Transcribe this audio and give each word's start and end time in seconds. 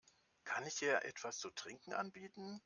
Kann 0.45 0.65
ich 0.65 0.77
dir 0.79 1.05
etwas 1.05 1.37
zu 1.37 1.51
trinken 1.51 1.93
anbieten? 1.93 2.59